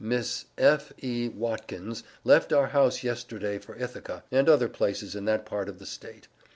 [0.03, 1.29] Miss F.E.
[1.29, 5.85] Watkins left our house yesterday for Ithaca, and other places in that part of the
[5.85, 6.27] State.